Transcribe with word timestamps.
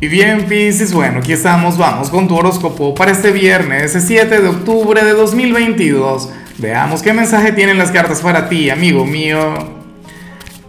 Y 0.00 0.06
bien, 0.06 0.44
Pisces, 0.44 0.92
bueno, 0.92 1.18
aquí 1.18 1.32
estamos, 1.32 1.76
vamos 1.76 2.08
con 2.08 2.28
tu 2.28 2.36
horóscopo 2.36 2.94
para 2.94 3.10
este 3.10 3.32
viernes, 3.32 3.96
7 3.98 4.40
de 4.40 4.46
octubre 4.46 5.02
de 5.02 5.10
2022. 5.10 6.30
Veamos 6.58 7.02
qué 7.02 7.12
mensaje 7.12 7.50
tienen 7.50 7.78
las 7.78 7.90
cartas 7.90 8.20
para 8.20 8.48
ti, 8.48 8.70
amigo 8.70 9.04
mío. 9.04 9.54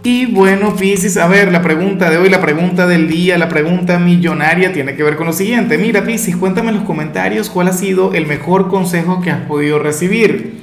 Y 0.02 0.26
bueno, 0.26 0.74
Pisces, 0.74 1.16
a 1.16 1.28
ver, 1.28 1.52
la 1.52 1.62
pregunta 1.62 2.10
de 2.10 2.16
hoy, 2.16 2.28
la 2.28 2.40
pregunta 2.40 2.88
del 2.88 3.06
día, 3.06 3.38
la 3.38 3.48
pregunta 3.48 4.00
millonaria 4.00 4.72
tiene 4.72 4.96
que 4.96 5.04
ver 5.04 5.14
con 5.14 5.28
lo 5.28 5.32
siguiente. 5.32 5.78
Mira, 5.78 6.02
Pisces, 6.02 6.34
cuéntame 6.34 6.70
en 6.70 6.78
los 6.78 6.84
comentarios 6.84 7.50
cuál 7.50 7.68
ha 7.68 7.72
sido 7.72 8.14
el 8.14 8.26
mejor 8.26 8.68
consejo 8.68 9.20
que 9.20 9.30
has 9.30 9.42
podido 9.42 9.78
recibir. 9.78 10.59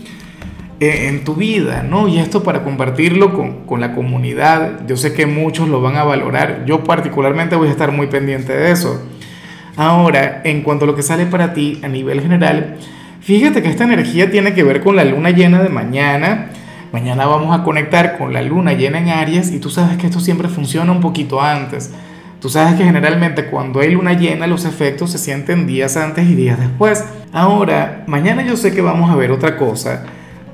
Eh, 0.79 1.07
en 1.07 1.23
tu 1.23 1.33
vida, 1.33 1.81
¿no? 1.81 2.07
Y 2.07 2.19
esto 2.19 2.43
para 2.43 2.63
compartirlo 2.63 3.33
con, 3.33 3.65
con, 3.65 3.81
la 3.81 3.95
comunidad. 3.95 4.85
Yo 4.85 4.95
sé 4.95 5.11
que 5.11 5.25
muchos 5.25 5.67
lo 5.69 5.81
van 5.81 5.95
a 5.95 6.03
valorar. 6.03 6.65
Yo 6.67 6.83
particularmente 6.83 7.55
voy 7.55 7.69
a 7.69 7.71
estar 7.71 7.91
muy 7.91 8.05
pendiente 8.05 8.53
de 8.53 8.71
eso. 8.71 9.01
Ahora, 9.75 10.41
en 10.43 10.61
cuanto 10.61 10.85
a 10.85 10.87
lo 10.87 10.95
que 10.95 11.01
sale 11.01 11.25
para 11.25 11.53
ti 11.53 11.79
a 11.83 11.87
nivel 11.87 12.21
general, 12.21 12.75
fíjate 13.21 13.63
que 13.63 13.69
esta 13.69 13.85
energía 13.85 14.29
tiene 14.29 14.53
que 14.53 14.61
ver 14.61 14.81
con 14.81 14.95
la 14.95 15.03
luna 15.03 15.31
llena 15.31 15.63
de 15.63 15.69
mañana. 15.69 16.49
Mañana 16.91 17.25
vamos 17.25 17.59
a 17.59 17.63
conectar 17.63 18.15
con 18.15 18.31
la 18.31 18.43
luna 18.43 18.73
llena 18.73 18.99
en 18.99 19.09
Aries 19.09 19.51
y 19.51 19.59
tú 19.59 19.71
sabes 19.71 19.97
que 19.97 20.05
esto 20.05 20.19
siempre 20.19 20.47
funciona 20.47 20.91
un 20.91 21.01
poquito 21.01 21.41
antes. 21.41 21.91
Tú 22.39 22.49
sabes 22.49 22.75
que 22.75 22.83
generalmente 22.83 23.45
cuando 23.45 23.79
hay 23.79 23.93
luna 23.93 24.13
llena 24.13 24.45
los 24.45 24.63
efectos 24.63 25.11
se 25.11 25.17
sienten 25.17 25.65
días 25.65 25.97
antes 25.97 26.29
y 26.29 26.35
días 26.35 26.59
después. 26.59 27.03
Ahora, 27.33 28.03
mañana 28.05 28.43
yo 28.43 28.55
sé 28.55 28.75
que 28.75 28.81
vamos 28.81 29.09
a 29.09 29.15
ver 29.15 29.31
otra 29.31 29.57
cosa 29.57 30.05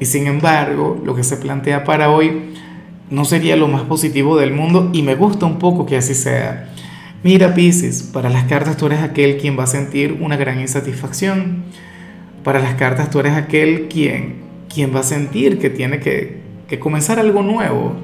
y 0.04 0.06
sin 0.06 0.28
embargo, 0.28 1.02
lo 1.06 1.16
que 1.16 1.24
se 1.24 1.38
plantea 1.38 1.86
para 1.86 2.12
hoy 2.12 2.52
no 3.10 3.24
sería 3.24 3.56
lo 3.56 3.70
más 3.70 3.84
positivo 3.84 4.36
del 4.36 4.52
mundo 4.52 4.90
y 4.92 5.02
me 5.02 5.16
gusta 5.16 5.46
un 5.46 5.60
poco 5.60 5.86
que 5.86 5.96
así 5.96 6.14
sea. 6.14 6.74
Mira, 7.24 7.54
Pisces, 7.54 8.04
para 8.04 8.30
las 8.30 8.44
cartas 8.44 8.76
tú 8.76 8.88
eres 8.88 9.02
aquel 9.02 9.38
quien 9.38 9.58
va 9.58 9.64
a 9.64 9.68
sentir 9.68 10.18
una 10.20 10.36
gran 10.36 10.60
insatisfacción. 10.60 11.64
Para 12.44 12.60
las 12.60 12.76
cartas 12.76 13.12
tú 13.12 13.22
eres 13.22 13.32
aquel 13.32 13.88
quien, 13.88 14.42
quien 14.68 14.94
va 14.94 15.00
a 15.00 15.04
sentir 15.04 15.58
que 15.58 15.70
tiene 15.70 16.02
que, 16.02 16.42
que 16.68 16.80
comenzar 16.80 17.18
algo 17.18 17.42
nuevo 17.42 17.96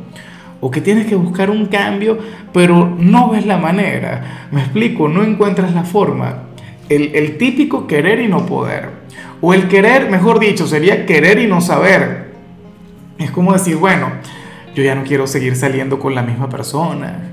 o 0.61 0.71
que 0.71 0.79
tienes 0.79 1.05
que 1.05 1.15
buscar 1.15 1.49
un 1.49 1.65
cambio, 1.65 2.17
pero 2.53 2.95
no 2.97 3.31
ves 3.31 3.45
la 3.45 3.57
manera. 3.57 4.47
Me 4.53 4.61
explico, 4.61 5.09
no 5.09 5.21
encuentras 5.21 5.73
la 5.73 5.83
forma. 5.83 6.43
El, 6.89 7.15
el 7.15 7.37
típico 7.37 7.87
querer 7.87 8.19
y 8.19 8.27
no 8.27 8.45
poder. 8.45 8.89
O 9.41 9.53
el 9.53 9.67
querer, 9.67 10.09
mejor 10.09 10.39
dicho, 10.39 10.67
sería 10.67 11.05
querer 11.05 11.39
y 11.39 11.47
no 11.47 11.61
saber. 11.61 12.33
Es 13.17 13.31
como 13.31 13.53
decir, 13.53 13.77
bueno, 13.77 14.09
yo 14.75 14.83
ya 14.83 14.95
no 14.95 15.03
quiero 15.03 15.27
seguir 15.27 15.55
saliendo 15.55 15.99
con 15.99 16.15
la 16.15 16.21
misma 16.21 16.49
persona, 16.49 17.31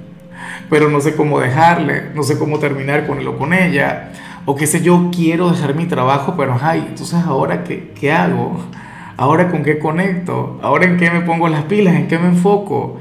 pero 0.68 0.88
no 0.88 1.00
sé 1.00 1.14
cómo 1.14 1.38
dejarle, 1.40 2.10
no 2.14 2.22
sé 2.22 2.38
cómo 2.38 2.58
terminar 2.58 3.06
con 3.06 3.18
él 3.18 3.28
o 3.28 3.38
con 3.38 3.52
ella, 3.52 4.10
o 4.46 4.56
qué 4.56 4.66
sé 4.66 4.82
yo, 4.82 5.10
quiero 5.14 5.50
dejar 5.50 5.74
mi 5.74 5.86
trabajo, 5.86 6.34
pero 6.36 6.58
ay, 6.60 6.84
entonces 6.88 7.20
ahora 7.24 7.62
qué, 7.64 7.92
qué 7.98 8.12
hago, 8.12 8.58
ahora 9.16 9.48
con 9.48 9.62
qué 9.62 9.78
conecto, 9.78 10.58
ahora 10.62 10.86
en 10.86 10.96
qué 10.96 11.10
me 11.10 11.20
pongo 11.20 11.48
las 11.48 11.64
pilas, 11.64 11.94
en 11.94 12.08
qué 12.08 12.18
me 12.18 12.28
enfoco, 12.28 12.98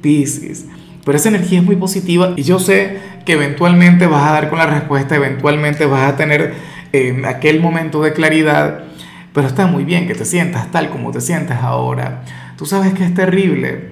Pisces. 0.00 0.66
Pero 1.04 1.18
esa 1.18 1.28
energía 1.28 1.60
es 1.60 1.64
muy 1.64 1.76
positiva 1.76 2.32
y 2.36 2.42
yo 2.42 2.58
sé 2.58 2.98
que 3.24 3.34
eventualmente 3.34 4.06
vas 4.06 4.26
a 4.26 4.32
dar 4.32 4.48
con 4.48 4.58
la 4.58 4.66
respuesta, 4.66 5.14
eventualmente 5.16 5.86
vas 5.86 6.12
a 6.12 6.16
tener 6.16 6.54
en 6.92 7.26
aquel 7.26 7.60
momento 7.60 8.02
de 8.02 8.12
claridad, 8.12 8.84
pero 9.32 9.46
está 9.46 9.66
muy 9.66 9.84
bien 9.84 10.06
que 10.06 10.14
te 10.14 10.24
sientas 10.24 10.70
tal 10.70 10.88
como 10.90 11.10
te 11.10 11.20
sientes 11.20 11.56
ahora. 11.58 12.22
Tú 12.56 12.66
sabes 12.66 12.94
que 12.94 13.04
es 13.04 13.12
terrible. 13.12 13.90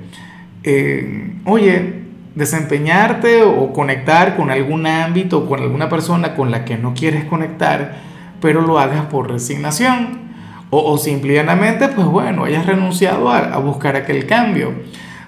Eh, 0.63 1.35
oye, 1.45 2.03
desempeñarte 2.35 3.43
o 3.43 3.73
conectar 3.73 4.37
con 4.37 4.51
algún 4.51 4.87
ámbito 4.87 5.39
o 5.39 5.47
con 5.47 5.61
alguna 5.61 5.89
persona 5.89 6.35
con 6.35 6.51
la 6.51 6.65
que 6.65 6.79
no 6.79 6.95
quieres 6.95 7.25
conectar, 7.25 7.97
pero 8.41 8.63
lo 8.63 8.79
hagas 8.79 9.07
por 9.07 9.31
resignación. 9.31 10.23
O, 10.71 10.93
o 10.93 10.97
simplemente, 10.97 11.89
pues 11.89 12.07
bueno, 12.07 12.45
hayas 12.45 12.65
renunciado 12.65 13.29
a 13.31 13.59
buscar 13.59 13.97
aquel 13.97 14.25
cambio. 14.25 14.73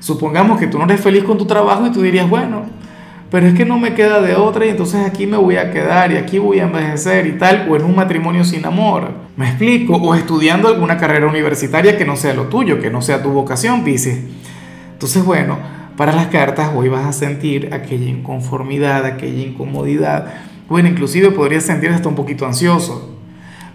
Supongamos 0.05 0.61
que 0.61 0.67
tú 0.67 0.77
no 0.77 0.85
eres 0.85 1.01
feliz 1.01 1.25
con 1.25 1.39
tu 1.39 1.47
trabajo 1.47 1.87
y 1.87 1.91
tú 1.91 2.03
dirías, 2.03 2.29
bueno, 2.29 2.67
pero 3.31 3.47
es 3.47 3.55
que 3.55 3.65
no 3.65 3.79
me 3.79 3.95
queda 3.95 4.21
de 4.21 4.35
otra 4.35 4.67
y 4.67 4.69
entonces 4.69 5.03
aquí 5.07 5.27
me 5.27 5.39
voy 5.39 5.57
a 5.57 5.71
quedar 5.71 6.13
y 6.13 6.19
aquí 6.19 6.39
voy 6.39 6.59
a 6.59 6.65
envejecer 6.65 7.27
y 7.27 7.39
tal, 7.39 7.67
o 7.71 7.75
en 7.75 7.85
un 7.85 7.97
matrimonio 7.97 8.45
sin 8.45 8.67
amor. 8.67 9.13
¿Me 9.35 9.49
explico? 9.49 9.95
O 9.97 10.15
estudiando 10.15 10.69
alguna 10.69 10.99
carrera 10.99 11.27
universitaria 11.27 11.97
que 11.97 12.05
no 12.05 12.17
sea 12.17 12.35
lo 12.35 12.49
tuyo, 12.49 12.81
que 12.81 12.91
no 12.91 13.01
sea 13.01 13.23
tu 13.23 13.31
vocación, 13.31 13.83
Pisces. 13.83 14.19
Entonces, 14.93 15.25
bueno, 15.25 15.57
para 15.97 16.13
las 16.13 16.27
cartas 16.27 16.73
hoy 16.77 16.91
vas 16.91 17.07
a 17.07 17.15
sentir 17.15 17.73
aquella 17.73 18.11
inconformidad, 18.11 19.07
aquella 19.07 19.43
incomodidad. 19.43 20.35
Bueno, 20.69 20.91
inclusive 20.91 21.31
podrías 21.31 21.65
sentir 21.65 21.89
hasta 21.89 22.11
un 22.11 22.15
poquito 22.15 22.45
ansioso. 22.45 23.14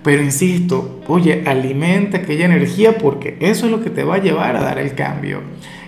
Pero 0.04 0.24
insisto, 0.24 1.02
oye, 1.08 1.44
alimenta 1.46 2.20
aquella 2.20 2.46
energía 2.46 2.98
porque 2.98 3.38
eso 3.42 3.66
es 3.66 3.72
lo 3.72 3.82
que 3.82 3.90
te 3.90 4.04
va 4.04 4.16
a 4.16 4.20
llevar 4.20 4.56
a 4.56 4.62
dar 4.62 4.80
el 4.80 4.96
cambio. 4.96 5.42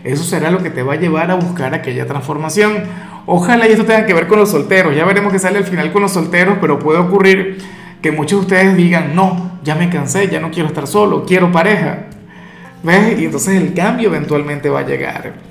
Eso 0.04 0.24
será 0.24 0.52
lo 0.52 0.62
que 0.62 0.70
te 0.70 0.84
va 0.84 0.94
a 0.94 0.98
llevar 0.98 1.32
a 1.32 1.36
buscar 1.36 1.74
aquella 1.74 2.06
transformación. 2.06 2.84
Ojalá 3.26 3.68
y 3.68 3.72
esto 3.72 3.86
tenga 3.86 4.06
que 4.06 4.14
ver 4.14 4.28
con 4.28 4.40
los 4.40 4.52
solteros. 4.52 4.96
Ya 4.96 5.06
veremos 5.06 5.32
qué 5.32 5.40
sale 5.40 5.60
al 5.60 5.64
final 5.64 5.92
con 5.92 6.02
los 6.02 6.12
solteros, 6.12 6.58
pero 6.60 6.80
puede 6.80 7.00
ocurrir 7.00 7.60
que 8.02 8.12
muchos 8.12 8.40
de 8.40 8.46
ustedes 8.46 8.76
digan, 8.76 9.16
no, 9.16 9.60
ya 9.64 9.76
me 9.76 9.90
cansé, 9.90 10.28
ya 10.28 10.40
no 10.40 10.52
quiero 10.52 10.68
estar 10.68 10.88
solo, 10.88 11.26
quiero 11.26 11.52
pareja. 11.52 12.08
¿Ves? 12.84 13.20
Y 13.20 13.26
entonces 13.26 13.62
el 13.62 13.74
cambio 13.74 14.10
eventualmente 14.10 14.70
va 14.70 14.80
a 14.80 14.86
llegar. 14.88 15.51